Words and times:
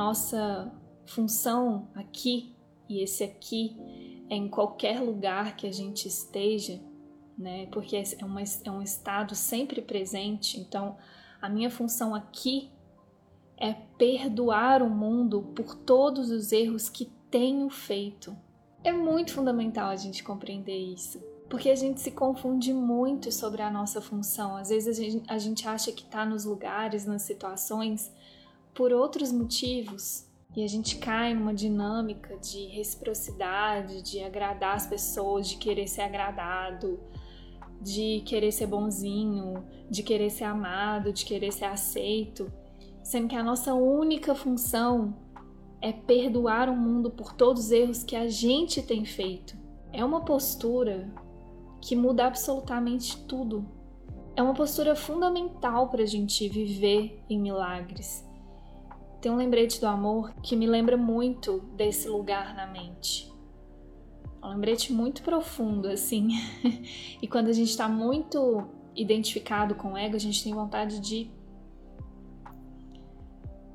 nossa 0.00 0.72
função 1.04 1.88
aqui 1.94 2.56
e 2.88 3.02
esse 3.02 3.22
aqui 3.22 3.76
é 4.30 4.34
em 4.34 4.48
qualquer 4.48 4.98
lugar 4.98 5.56
que 5.56 5.66
a 5.66 5.72
gente 5.72 6.08
esteja, 6.08 6.80
né? 7.36 7.66
Porque 7.66 7.94
é, 7.96 8.24
uma, 8.24 8.40
é 8.40 8.70
um 8.70 8.80
estado 8.80 9.34
sempre 9.34 9.82
presente. 9.82 10.58
Então, 10.58 10.96
a 11.40 11.50
minha 11.50 11.70
função 11.70 12.14
aqui 12.14 12.70
é 13.58 13.74
perdoar 13.98 14.82
o 14.82 14.88
mundo 14.88 15.42
por 15.54 15.74
todos 15.74 16.30
os 16.30 16.50
erros 16.50 16.88
que 16.88 17.12
tenho 17.30 17.68
feito. 17.68 18.34
É 18.82 18.92
muito 18.92 19.34
fundamental 19.34 19.90
a 19.90 19.96
gente 19.96 20.24
compreender 20.24 20.78
isso, 20.78 21.22
porque 21.50 21.68
a 21.68 21.76
gente 21.76 22.00
se 22.00 22.10
confunde 22.10 22.72
muito 22.72 23.30
sobre 23.30 23.60
a 23.60 23.70
nossa 23.70 24.00
função. 24.00 24.56
Às 24.56 24.70
vezes 24.70 24.98
a 24.98 25.02
gente, 25.02 25.30
a 25.30 25.36
gente 25.36 25.68
acha 25.68 25.92
que 25.92 26.04
está 26.04 26.24
nos 26.24 26.46
lugares, 26.46 27.04
nas 27.04 27.20
situações, 27.20 28.10
por 28.74 28.92
outros 28.92 29.32
motivos, 29.32 30.26
e 30.56 30.64
a 30.64 30.68
gente 30.68 30.96
cai 30.96 31.32
numa 31.32 31.54
dinâmica 31.54 32.36
de 32.36 32.66
reciprocidade, 32.66 34.02
de 34.02 34.22
agradar 34.22 34.74
as 34.74 34.86
pessoas, 34.86 35.48
de 35.48 35.56
querer 35.56 35.86
ser 35.86 36.02
agradado, 36.02 36.98
de 37.80 38.20
querer 38.26 38.50
ser 38.50 38.66
bonzinho, 38.66 39.64
de 39.88 40.02
querer 40.02 40.28
ser 40.30 40.44
amado, 40.44 41.12
de 41.12 41.24
querer 41.24 41.52
ser 41.52 41.66
aceito, 41.66 42.52
sendo 43.02 43.28
que 43.28 43.36
a 43.36 43.44
nossa 43.44 43.74
única 43.74 44.34
função 44.34 45.16
é 45.80 45.92
perdoar 45.92 46.68
o 46.68 46.76
mundo 46.76 47.10
por 47.10 47.32
todos 47.32 47.66
os 47.66 47.70
erros 47.70 48.02
que 48.02 48.16
a 48.16 48.28
gente 48.28 48.82
tem 48.82 49.04
feito. 49.04 49.56
É 49.92 50.04
uma 50.04 50.24
postura 50.24 51.08
que 51.80 51.94
muda 51.94 52.26
absolutamente 52.26 53.16
tudo. 53.24 53.64
É 54.34 54.42
uma 54.42 54.52
postura 54.52 54.94
fundamental 54.94 55.88
para 55.88 56.02
a 56.02 56.06
gente 56.06 56.48
viver 56.48 57.22
em 57.30 57.38
milagres 57.38 58.28
tem 59.20 59.30
um 59.30 59.36
lembrete 59.36 59.80
do 59.80 59.86
amor 59.86 60.32
que 60.42 60.56
me 60.56 60.66
lembra 60.66 60.96
muito 60.96 61.58
desse 61.76 62.08
lugar 62.08 62.54
na 62.54 62.66
mente. 62.66 63.30
Um 64.42 64.48
lembrete 64.48 64.92
muito 64.92 65.22
profundo, 65.22 65.88
assim. 65.88 66.30
e 67.20 67.28
quando 67.28 67.48
a 67.48 67.52
gente 67.52 67.68
está 67.68 67.86
muito 67.86 68.66
identificado 68.96 69.74
com 69.74 69.92
o 69.92 69.96
ego, 69.96 70.16
a 70.16 70.20
gente 70.20 70.42
tem 70.42 70.54
vontade 70.54 70.98
de, 71.00 71.30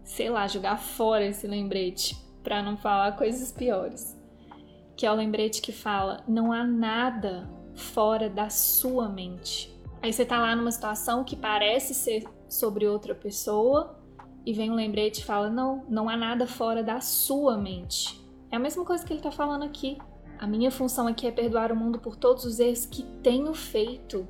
sei 0.03 0.29
lá, 0.29 0.47
jogar 0.47 0.77
fora 0.77 1.25
esse 1.25 1.45
lembrete, 1.45 2.17
para 2.43 2.63
não 2.63 2.75
falar 2.75 3.15
coisas 3.15 3.51
piores. 3.51 4.19
Que 4.95 5.05
é 5.05 5.11
o 5.11 5.15
lembrete 5.15 5.61
que 5.61 5.71
fala: 5.71 6.23
não 6.27 6.51
há 6.51 6.63
nada 6.63 7.47
fora 7.75 8.27
da 8.29 8.49
sua 8.49 9.07
mente. 9.07 9.71
Aí 10.01 10.11
você 10.11 10.25
tá 10.25 10.39
lá 10.39 10.55
numa 10.55 10.71
situação 10.71 11.23
que 11.23 11.35
parece 11.35 11.93
ser 11.93 12.23
sobre 12.47 12.87
outra 12.87 13.13
pessoa, 13.13 13.99
e 14.45 14.53
vem 14.53 14.69
um 14.69 14.75
lembrete 14.75 15.19
e 15.19 15.25
fala: 15.25 15.49
não, 15.49 15.83
não 15.89 16.07
há 16.07 16.15
nada 16.15 16.45
fora 16.45 16.83
da 16.83 17.01
sua 17.01 17.57
mente. 17.57 18.23
É 18.51 18.55
a 18.55 18.59
mesma 18.59 18.85
coisa 18.85 19.05
que 19.05 19.11
ele 19.11 19.19
está 19.19 19.31
falando 19.31 19.63
aqui. 19.63 19.97
A 20.37 20.45
minha 20.45 20.69
função 20.69 21.07
aqui 21.07 21.25
é 21.25 21.31
perdoar 21.31 21.71
o 21.71 21.75
mundo 21.75 21.97
por 21.97 22.15
todos 22.15 22.45
os 22.45 22.59
erros 22.59 22.85
que 22.85 23.03
tenho 23.23 23.53
feito. 23.53 24.27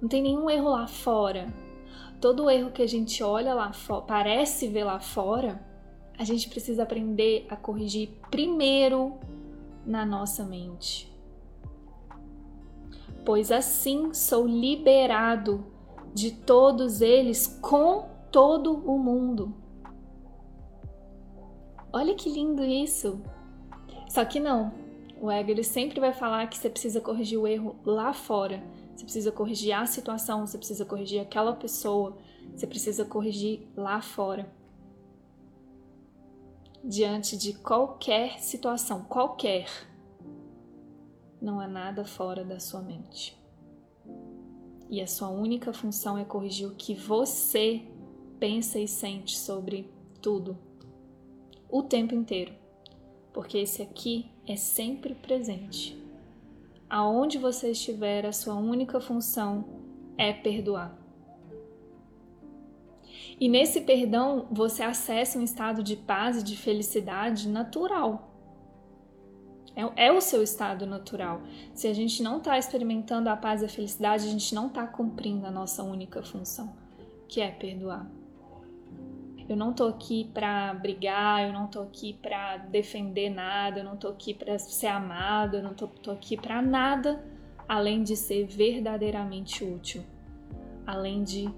Não 0.00 0.08
tem 0.08 0.22
nenhum 0.22 0.48
erro 0.50 0.70
lá 0.70 0.86
fora. 0.86 1.46
Todo 2.20 2.50
erro 2.50 2.70
que 2.70 2.82
a 2.82 2.88
gente 2.88 3.22
olha 3.22 3.54
lá 3.54 3.72
fora, 3.72 4.02
parece 4.02 4.66
ver 4.66 4.84
lá 4.84 4.98
fora, 4.98 5.62
a 6.18 6.24
gente 6.24 6.48
precisa 6.48 6.82
aprender 6.82 7.46
a 7.50 7.56
corrigir 7.56 8.10
primeiro 8.30 9.14
na 9.84 10.06
nossa 10.06 10.42
mente. 10.42 11.12
Pois 13.24 13.52
assim 13.52 14.14
sou 14.14 14.46
liberado 14.46 15.66
de 16.14 16.30
todos 16.30 17.00
eles 17.00 17.58
com 17.60 18.13
todo 18.34 18.74
o 18.74 18.98
mundo. 18.98 19.54
Olha 21.92 22.16
que 22.16 22.28
lindo 22.28 22.64
isso! 22.64 23.22
Só 24.08 24.24
que 24.24 24.40
não. 24.40 24.74
O 25.20 25.30
ego 25.30 25.52
ele 25.52 25.62
sempre 25.62 26.00
vai 26.00 26.12
falar 26.12 26.48
que 26.48 26.58
você 26.58 26.68
precisa 26.68 27.00
corrigir 27.00 27.38
o 27.38 27.46
erro 27.46 27.76
lá 27.84 28.12
fora. 28.12 28.60
Você 28.92 29.04
precisa 29.04 29.30
corrigir 29.30 29.72
a 29.72 29.86
situação, 29.86 30.44
você 30.44 30.58
precisa 30.58 30.84
corrigir 30.84 31.20
aquela 31.20 31.54
pessoa, 31.54 32.18
você 32.52 32.66
precisa 32.66 33.04
corrigir 33.04 33.68
lá 33.76 34.02
fora. 34.02 34.52
Diante 36.82 37.38
de 37.38 37.52
qualquer 37.52 38.40
situação, 38.40 39.04
qualquer, 39.04 39.68
não 41.40 41.60
há 41.60 41.68
nada 41.68 42.04
fora 42.04 42.44
da 42.44 42.58
sua 42.58 42.82
mente. 42.82 43.40
E 44.90 45.00
a 45.00 45.06
sua 45.06 45.28
única 45.28 45.72
função 45.72 46.18
é 46.18 46.24
corrigir 46.24 46.66
o 46.66 46.74
que 46.74 46.96
você 46.96 47.93
pensa 48.44 48.78
e 48.78 48.86
sente 48.86 49.38
sobre 49.38 49.90
tudo 50.20 50.58
o 51.66 51.82
tempo 51.82 52.14
inteiro, 52.14 52.52
porque 53.32 53.56
esse 53.56 53.80
aqui 53.80 54.30
é 54.46 54.54
sempre 54.54 55.14
presente. 55.14 55.98
Aonde 56.90 57.38
você 57.38 57.70
estiver, 57.70 58.26
a 58.26 58.32
sua 58.32 58.54
única 58.56 59.00
função 59.00 59.64
é 60.18 60.30
perdoar. 60.30 60.94
E 63.40 63.48
nesse 63.48 63.80
perdão, 63.80 64.46
você 64.50 64.82
acessa 64.82 65.38
um 65.38 65.42
estado 65.42 65.82
de 65.82 65.96
paz 65.96 66.42
e 66.42 66.44
de 66.44 66.54
felicidade 66.54 67.48
natural. 67.48 68.30
É, 69.74 70.08
é 70.08 70.12
o 70.12 70.20
seu 70.20 70.42
estado 70.42 70.84
natural. 70.84 71.40
Se 71.72 71.88
a 71.88 71.94
gente 71.94 72.22
não 72.22 72.36
está 72.36 72.58
experimentando 72.58 73.30
a 73.30 73.36
paz 73.38 73.62
e 73.62 73.64
a 73.64 73.70
felicidade, 73.70 74.28
a 74.28 74.30
gente 74.30 74.54
não 74.54 74.66
está 74.66 74.86
cumprindo 74.86 75.46
a 75.46 75.50
nossa 75.50 75.82
única 75.82 76.22
função, 76.22 76.76
que 77.26 77.40
é 77.40 77.50
perdoar. 77.50 78.06
Eu 79.46 79.56
não 79.56 79.74
tô 79.74 79.84
aqui 79.84 80.30
para 80.32 80.72
brigar, 80.72 81.46
eu 81.46 81.52
não 81.52 81.66
tô 81.66 81.80
aqui 81.80 82.14
para 82.14 82.56
defender 82.56 83.28
nada, 83.28 83.80
eu 83.80 83.84
não 83.84 83.96
tô 83.96 84.08
aqui 84.08 84.32
para 84.32 84.58
ser 84.58 84.86
amado, 84.86 85.58
eu 85.58 85.62
não 85.62 85.74
tô, 85.74 85.86
tô 85.86 86.10
aqui 86.10 86.36
para 86.36 86.62
nada 86.62 87.22
além 87.68 88.02
de 88.02 88.16
ser 88.16 88.46
verdadeiramente 88.46 89.62
útil, 89.62 90.02
além 90.86 91.22
de 91.22 91.52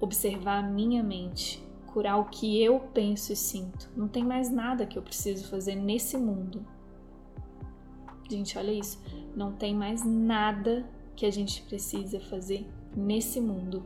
observar 0.00 0.58
a 0.58 0.62
minha 0.62 1.02
mente, 1.02 1.62
curar 1.86 2.18
o 2.18 2.26
que 2.26 2.62
eu 2.62 2.78
penso 2.94 3.32
e 3.32 3.36
sinto. 3.36 3.90
Não 3.96 4.06
tem 4.06 4.24
mais 4.24 4.48
nada 4.48 4.86
que 4.86 4.96
eu 4.96 5.02
preciso 5.02 5.48
fazer 5.48 5.74
nesse 5.74 6.16
mundo. 6.16 6.64
Gente, 8.30 8.56
olha 8.58 8.72
isso. 8.72 9.02
Não 9.34 9.52
tem 9.52 9.74
mais 9.74 10.04
nada 10.04 10.88
que 11.16 11.26
a 11.26 11.32
gente 11.32 11.62
precisa 11.62 12.20
fazer 12.20 12.68
nesse 12.96 13.40
mundo 13.40 13.84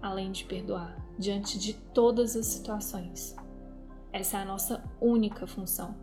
além 0.00 0.32
de 0.32 0.44
perdoar 0.44 0.99
diante 1.20 1.58
de 1.58 1.74
todas 1.74 2.34
as 2.34 2.46
situações. 2.46 3.36
Essa 4.12 4.38
é 4.38 4.42
a 4.42 4.44
nossa 4.44 4.82
única 5.00 5.46
função. 5.46 5.94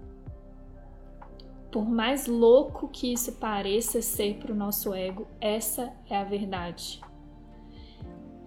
Por 1.72 1.90
mais 1.90 2.28
louco 2.28 2.88
que 2.88 3.12
isso 3.12 3.34
pareça 3.34 4.02
ser 4.02 4.36
para 4.38 4.54
o 4.54 4.56
nosso 4.56 4.94
ego, 4.94 5.28
essa 5.42 5.92
é 6.10 6.16
a 6.16 6.24
verdade. 6.24 7.02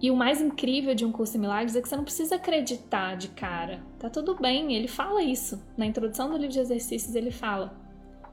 E 0.01 0.09
o 0.09 0.15
mais 0.15 0.41
incrível 0.41 0.95
de 0.95 1.05
um 1.05 1.11
curso 1.11 1.33
de 1.33 1.39
milagres 1.39 1.75
é 1.75 1.81
que 1.81 1.87
você 1.87 1.95
não 1.95 2.03
precisa 2.03 2.35
acreditar 2.35 3.15
de 3.15 3.27
cara. 3.27 3.83
Tá 3.99 4.09
tudo 4.09 4.35
bem, 4.35 4.73
ele 4.73 4.87
fala 4.87 5.21
isso. 5.21 5.61
Na 5.77 5.85
introdução 5.85 6.31
do 6.31 6.37
livro 6.37 6.53
de 6.53 6.59
exercícios 6.59 7.13
ele 7.13 7.29
fala. 7.29 7.79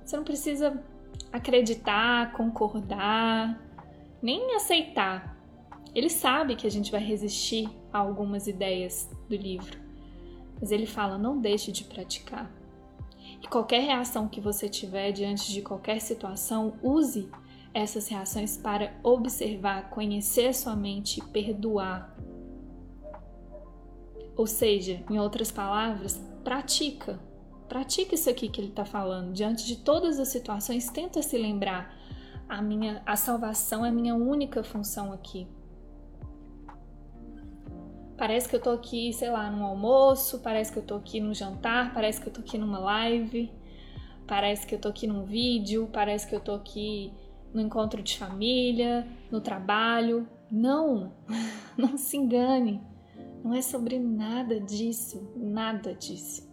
Você 0.02 0.16
não 0.16 0.24
precisa 0.24 0.82
acreditar, 1.30 2.32
concordar, 2.32 3.60
nem 4.22 4.54
aceitar. 4.56 5.36
Ele 5.94 6.08
sabe 6.08 6.56
que 6.56 6.66
a 6.66 6.70
gente 6.70 6.90
vai 6.90 7.02
resistir 7.02 7.68
a 7.92 7.98
algumas 7.98 8.46
ideias 8.46 9.10
do 9.28 9.36
livro, 9.36 9.78
mas 10.60 10.70
ele 10.70 10.86
fala: 10.86 11.18
não 11.18 11.40
deixe 11.40 11.72
de 11.72 11.84
praticar. 11.84 12.50
E 13.42 13.46
qualquer 13.46 13.82
reação 13.82 14.28
que 14.28 14.40
você 14.40 14.68
tiver 14.68 15.12
diante 15.12 15.52
de 15.52 15.62
qualquer 15.62 16.00
situação, 16.00 16.74
use 16.82 17.30
essas 17.72 18.08
reações 18.08 18.56
para 18.56 18.94
observar, 19.02 19.90
conhecer 19.90 20.54
sua 20.54 20.74
mente 20.74 21.22
perdoar. 21.26 22.16
Ou 24.36 24.46
seja, 24.46 25.02
em 25.10 25.18
outras 25.18 25.50
palavras, 25.50 26.20
pratica. 26.42 27.20
Pratica 27.68 28.14
isso 28.14 28.30
aqui 28.30 28.48
que 28.48 28.60
ele 28.60 28.68
está 28.68 28.84
falando. 28.84 29.32
Diante 29.32 29.66
de 29.66 29.76
todas 29.76 30.18
as 30.18 30.28
situações, 30.28 30.88
tenta 30.88 31.20
se 31.22 31.36
lembrar: 31.36 31.94
a 32.48 32.62
minha, 32.62 33.02
a 33.04 33.16
salvação 33.16 33.84
é 33.84 33.90
a 33.90 33.92
minha 33.92 34.14
única 34.14 34.62
função 34.62 35.12
aqui. 35.12 35.46
Parece 38.18 38.48
que 38.48 38.56
eu 38.56 38.60
tô 38.60 38.70
aqui, 38.70 39.12
sei 39.12 39.30
lá, 39.30 39.48
num 39.48 39.64
almoço, 39.64 40.40
parece 40.40 40.72
que 40.72 40.78
eu 40.80 40.82
tô 40.82 40.96
aqui 40.96 41.20
num 41.20 41.32
jantar, 41.32 41.94
parece 41.94 42.20
que 42.20 42.26
eu 42.26 42.32
tô 42.32 42.40
aqui 42.40 42.58
numa 42.58 42.80
live, 42.80 43.48
parece 44.26 44.66
que 44.66 44.74
eu 44.74 44.80
tô 44.80 44.88
aqui 44.88 45.06
num 45.06 45.24
vídeo, 45.24 45.88
parece 45.92 46.26
que 46.26 46.34
eu 46.34 46.40
tô 46.40 46.52
aqui 46.52 47.12
no 47.54 47.60
encontro 47.60 48.02
de 48.02 48.18
família, 48.18 49.06
no 49.30 49.40
trabalho. 49.40 50.28
Não, 50.50 51.12
não 51.78 51.96
se 51.96 52.16
engane. 52.16 52.82
Não 53.44 53.54
é 53.54 53.62
sobre 53.62 54.00
nada 54.00 54.58
disso, 54.58 55.32
nada 55.36 55.94
disso. 55.94 56.52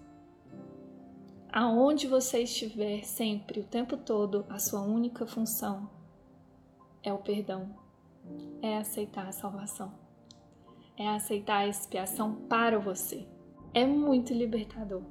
Aonde 1.52 2.06
você 2.06 2.44
estiver 2.44 3.04
sempre, 3.04 3.62
o 3.62 3.64
tempo 3.64 3.98
todo, 3.98 4.46
a 4.50 4.60
sua 4.60 4.82
única 4.82 5.26
função 5.26 5.90
é 7.02 7.12
o 7.12 7.18
perdão, 7.18 7.76
é 8.62 8.78
aceitar 8.78 9.26
a 9.26 9.32
salvação 9.32 10.05
é 10.98 11.08
aceitar 11.10 11.58
a 11.58 11.68
expiação 11.68 12.36
para 12.48 12.80
você. 12.80 13.28
É 13.74 13.86
muito 13.86 14.34
libertador. 14.34 15.04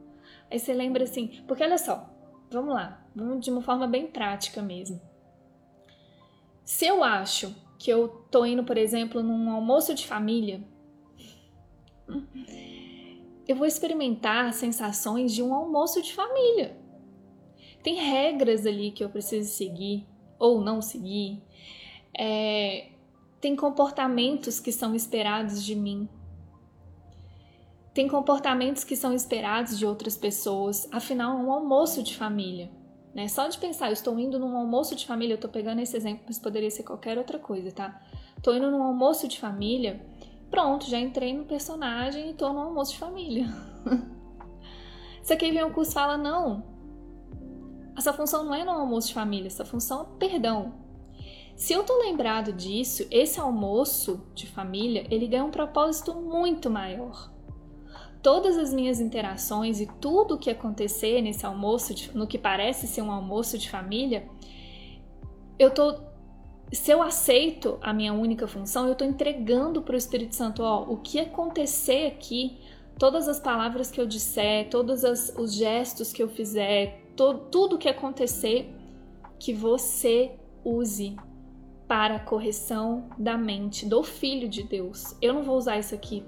Aí 0.50 0.58
você 0.58 0.72
lembra 0.72 1.04
assim, 1.04 1.42
porque 1.46 1.62
olha 1.62 1.78
só, 1.78 2.08
vamos 2.50 2.75
lá, 2.75 3.06
vamos 3.14 3.44
de 3.44 3.50
uma 3.50 3.60
forma 3.62 3.86
bem 3.86 4.06
prática 4.06 4.62
mesmo. 4.62 5.00
Se 6.64 6.86
eu 6.86 7.04
acho 7.04 7.54
que 7.78 7.90
eu 7.90 8.08
tô 8.31 8.46
indo, 8.46 8.64
por 8.64 8.78
exemplo, 8.78 9.22
num 9.22 9.50
almoço 9.50 9.94
de 9.94 10.06
família, 10.06 10.62
eu 13.46 13.56
vou 13.56 13.66
experimentar 13.66 14.52
sensações 14.54 15.32
de 15.32 15.42
um 15.42 15.52
almoço 15.52 16.00
de 16.00 16.14
família. 16.14 16.76
Tem 17.82 17.96
regras 17.96 18.66
ali 18.66 18.90
que 18.90 19.04
eu 19.04 19.10
preciso 19.10 19.50
seguir 19.50 20.06
ou 20.38 20.62
não 20.62 20.81
seguir. 20.81 21.42
É, 22.19 22.88
tem 23.44 23.55
comportamentos 23.55 24.58
que 24.58 24.73
são 24.73 24.94
esperados 24.94 25.62
de 25.62 25.75
mim. 25.75 26.08
Tem 27.93 28.08
comportamentos 28.08 28.85
que 28.85 28.96
são 28.96 29.12
esperados 29.12 29.79
de 29.79 29.85
outras 29.85 30.17
pessoas. 30.17 30.88
Afinal, 30.91 31.38
é 31.38 31.43
um 31.43 31.52
almoço 31.52 32.02
de 32.02 32.17
família. 32.17 32.70
Né? 33.14 33.29
Só 33.29 33.46
de 33.46 33.58
pensar, 33.58 33.88
eu 33.88 33.93
estou 33.93 34.19
indo 34.19 34.38
num 34.38 34.56
almoço 34.56 34.96
de 34.96 35.06
família, 35.06 35.35
eu 35.35 35.37
estou 35.37 35.50
pegando 35.50 35.82
esse 35.82 35.94
exemplo, 35.94 36.25
mas 36.26 36.38
poderia 36.38 36.70
ser 36.70 36.85
qualquer 36.85 37.19
outra 37.19 37.38
coisa, 37.38 37.70
tá? 37.70 38.00
Estou 38.35 38.56
indo 38.56 38.70
num 38.70 38.82
almoço 38.82 39.29
de 39.29 39.38
família, 39.38 40.00
pronto, 40.50 40.88
já 40.88 40.99
entrei 40.99 41.37
no 41.37 41.44
personagem 41.44 42.29
e 42.29 42.31
estou 42.31 42.50
no 42.50 42.61
almoço 42.61 42.93
de 42.93 42.99
família. 42.99 43.44
Isso 45.23 45.35
aqui 45.35 45.52
vem 45.52 45.64
o 45.64 45.70
curso 45.70 45.93
fala, 45.93 46.17
não, 46.17 46.64
essa 47.94 48.14
função 48.14 48.43
não 48.43 48.55
é 48.55 48.64
no 48.64 48.70
almoço 48.70 49.08
de 49.08 49.14
família, 49.14 49.49
essa 49.49 49.67
função 49.67 50.00
é 50.00 50.19
perdão. 50.19 50.83
Se 51.56 51.73
eu 51.73 51.85
tô 51.85 51.97
lembrado 51.99 52.53
disso, 52.53 53.06
esse 53.11 53.39
almoço 53.39 54.27
de 54.35 54.47
família, 54.47 55.06
ele 55.11 55.27
ganha 55.27 55.45
um 55.45 55.51
propósito 55.51 56.12
muito 56.15 56.69
maior. 56.69 57.31
Todas 58.23 58.56
as 58.59 58.73
minhas 58.73 59.01
interações 59.01 59.81
e 59.81 59.87
tudo 60.01 60.35
o 60.35 60.39
que 60.39 60.51
acontecer 60.51 61.21
nesse 61.23 61.47
almoço, 61.47 61.95
de, 61.95 62.17
no 62.17 62.27
que 62.27 62.39
parece 62.39 62.87
ser 62.87 63.03
um 63.03 63.12
almoço 63.12 63.56
de 63.56 63.71
família, 63.71 64.29
eu 65.59 65.71
tô 65.71 65.95
se 66.73 66.91
eu 66.91 67.03
aceito 67.03 67.79
a 67.81 67.93
minha 67.93 68.12
única 68.12 68.49
função, 68.49 68.87
eu 68.87 68.95
estou 68.95 69.06
entregando 69.06 69.83
para 69.83 69.95
o 69.95 69.99
Espírito 69.99 70.35
Santo, 70.35 70.62
ó, 70.62 70.83
o 70.83 70.97
que 70.97 71.21
acontecer 71.21 72.06
aqui, 72.06 72.59
todas 72.99 73.29
as 73.29 73.39
palavras 73.39 73.93
que 73.93 74.01
eu 74.01 74.06
disser, 74.06 74.69
todos 74.71 75.05
as, 75.05 75.33
os 75.39 75.55
gestos 75.55 76.12
que 76.12 76.21
eu 76.21 76.29
fizer, 76.29 77.01
to, 77.15 77.35
tudo 77.51 77.79
que 77.79 77.89
acontecer, 77.89 78.75
que 79.39 79.53
você 79.53 80.33
use 80.65 81.15
para 81.86 82.16
a 82.16 82.20
correção 82.20 83.08
da 83.19 83.36
mente 83.36 83.86
do 83.86 84.02
Filho 84.02 84.48
de 84.48 84.62
Deus. 84.62 85.16
Eu 85.20 85.34
não 85.34 85.42
vou 85.42 85.56
usar 85.56 85.78
isso 85.78 85.94
aqui 85.94 86.25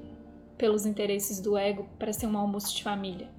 pelos 0.56 0.86
interesses 0.86 1.40
do 1.40 1.56
ego 1.56 1.88
para 1.98 2.12
ser 2.12 2.26
um 2.26 2.36
almoço 2.36 2.74
de 2.74 2.82
família. 2.82 3.30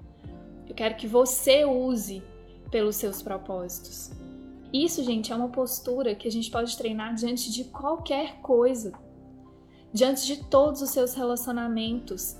Eu 0.68 0.74
quero 0.74 0.96
que 0.96 1.06
você 1.06 1.64
use 1.64 2.22
pelos 2.70 2.96
seus 2.96 3.22
propósitos. 3.22 4.10
Isso, 4.72 5.02
gente, 5.02 5.32
é 5.32 5.36
uma 5.36 5.48
postura 5.48 6.14
que 6.14 6.28
a 6.28 6.30
gente 6.30 6.50
pode 6.50 6.76
treinar 6.76 7.14
diante 7.14 7.50
de 7.50 7.64
qualquer 7.64 8.40
coisa, 8.40 8.92
diante 9.92 10.26
de 10.26 10.44
todos 10.44 10.82
os 10.82 10.90
seus 10.90 11.14
relacionamentos, 11.14 12.36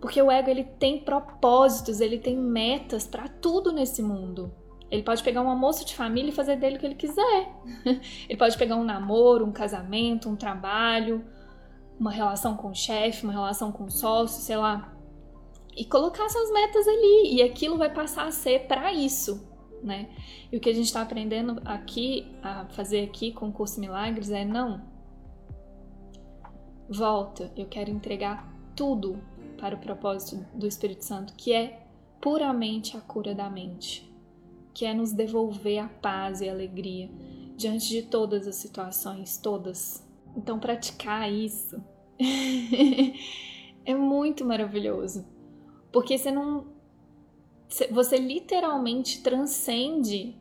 porque 0.00 0.20
o 0.20 0.30
ego 0.30 0.50
ele 0.50 0.64
tem 0.64 0.98
propósitos, 0.98 2.00
ele 2.00 2.18
tem 2.18 2.36
metas 2.36 3.06
para 3.06 3.28
tudo 3.28 3.70
nesse 3.70 4.02
mundo. 4.02 4.52
Ele 4.92 5.02
pode 5.02 5.22
pegar 5.22 5.40
um 5.40 5.48
almoço 5.48 5.86
de 5.86 5.94
família 5.96 6.28
e 6.28 6.34
fazer 6.34 6.56
dele 6.56 6.76
o 6.76 6.78
que 6.78 6.84
ele 6.84 6.94
quiser. 6.94 7.50
ele 8.28 8.38
pode 8.38 8.58
pegar 8.58 8.76
um 8.76 8.84
namoro, 8.84 9.46
um 9.46 9.50
casamento, 9.50 10.28
um 10.28 10.36
trabalho, 10.36 11.24
uma 11.98 12.10
relação 12.10 12.58
com 12.58 12.68
o 12.68 12.74
chefe, 12.74 13.24
uma 13.24 13.32
relação 13.32 13.72
com 13.72 13.84
o 13.84 13.90
sócio, 13.90 14.42
sei 14.42 14.58
lá, 14.58 14.94
e 15.74 15.86
colocar 15.86 16.28
suas 16.28 16.52
metas 16.52 16.86
ali. 16.86 17.36
E 17.36 17.42
aquilo 17.42 17.78
vai 17.78 17.90
passar 17.90 18.26
a 18.26 18.30
ser 18.30 18.66
para 18.66 18.92
isso, 18.92 19.48
né? 19.82 20.10
E 20.52 20.58
o 20.58 20.60
que 20.60 20.68
a 20.68 20.74
gente 20.74 20.84
está 20.84 21.00
aprendendo 21.00 21.62
aqui, 21.64 22.30
a 22.42 22.66
fazer 22.66 23.04
aqui 23.04 23.32
com 23.32 23.48
o 23.48 23.52
curso 23.52 23.80
Milagres 23.80 24.30
é 24.30 24.44
não. 24.44 24.82
Volta, 26.86 27.50
eu 27.56 27.64
quero 27.64 27.90
entregar 27.90 28.46
tudo 28.76 29.18
para 29.56 29.74
o 29.74 29.78
propósito 29.78 30.44
do 30.54 30.66
Espírito 30.66 31.02
Santo, 31.02 31.32
que 31.32 31.54
é 31.54 31.86
puramente 32.20 32.94
a 32.94 33.00
cura 33.00 33.34
da 33.34 33.48
mente, 33.48 34.11
que 34.74 34.84
é 34.84 34.94
nos 34.94 35.12
devolver 35.12 35.78
a 35.78 35.88
paz 35.88 36.40
e 36.40 36.48
a 36.48 36.52
alegria 36.52 37.10
diante 37.56 37.88
de 37.88 38.02
todas 38.02 38.46
as 38.46 38.56
situações, 38.56 39.36
todas. 39.36 40.06
Então, 40.36 40.58
praticar 40.58 41.30
isso 41.30 41.82
é 43.84 43.94
muito 43.94 44.44
maravilhoso, 44.44 45.26
porque 45.92 46.16
você 46.16 46.30
não. 46.30 46.66
Você 47.90 48.18
literalmente 48.18 49.22
transcende 49.22 50.36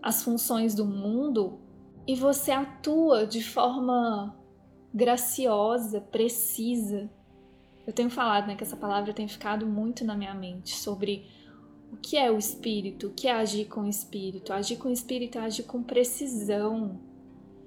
as 0.00 0.22
funções 0.22 0.74
do 0.74 0.84
mundo 0.84 1.58
e 2.06 2.14
você 2.14 2.52
atua 2.52 3.26
de 3.26 3.42
forma 3.42 4.36
graciosa, 4.94 6.00
precisa, 6.00 7.10
eu 7.88 7.92
tenho 7.94 8.10
falado 8.10 8.46
né, 8.46 8.54
que 8.54 8.62
essa 8.62 8.76
palavra 8.76 9.14
tem 9.14 9.26
ficado 9.26 9.64
muito 9.64 10.04
na 10.04 10.14
minha 10.14 10.34
mente 10.34 10.76
sobre 10.76 11.26
o 11.92 11.96
que 11.96 12.16
é 12.16 12.30
o 12.30 12.38
espírito, 12.38 13.08
o 13.08 13.10
que 13.10 13.28
é 13.28 13.32
agir 13.32 13.66
com 13.66 13.82
o 13.82 13.88
espírito. 13.88 14.52
Agir 14.52 14.76
com 14.76 14.88
o 14.88 14.92
espírito 14.92 15.38
é 15.38 15.40
agir 15.40 15.64
com 15.64 15.82
precisão, 15.82 17.00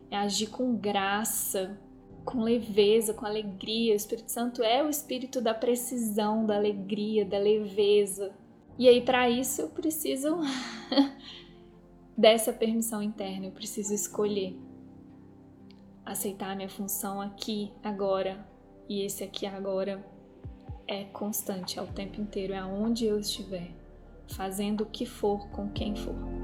é 0.10 0.18
agir 0.18 0.48
com 0.48 0.76
graça, 0.76 1.80
com 2.24 2.42
leveza, 2.42 3.14
com 3.14 3.26
alegria. 3.26 3.94
O 3.94 3.96
Espírito 3.96 4.32
Santo 4.32 4.64
é 4.64 4.84
o 4.84 4.90
espírito 4.90 5.42
da 5.42 5.54
precisão, 5.54 6.46
da 6.46 6.56
alegria, 6.56 7.26
da 7.26 7.40
leveza. 7.40 8.32
E 8.78 8.88
aí, 8.88 9.02
para 9.02 9.30
isso, 9.30 9.62
eu 9.62 9.70
preciso 9.70 10.40
dessa 12.18 12.54
permissão 12.54 13.02
interna, 13.02 13.48
eu 13.48 13.52
preciso 13.52 13.94
escolher 13.94 14.56
aceitar 16.06 16.52
a 16.52 16.56
minha 16.56 16.70
função 16.70 17.22
aqui, 17.22 17.72
agora, 17.84 18.46
e 18.90 19.02
esse 19.04 19.24
aqui 19.24 19.46
agora 19.46 20.06
é 20.88 21.06
constante, 21.06 21.80
é 21.80 21.82
o 21.82 21.88
tempo 21.88 22.20
inteiro, 22.20 22.54
é 22.54 22.58
aonde 22.58 23.06
eu 23.06 23.20
estiver, 23.20 23.72
fazendo 24.34 24.82
o 24.82 24.86
que 24.86 25.06
for 25.06 25.48
com 25.50 25.70
quem 25.70 25.96
for. 25.96 26.41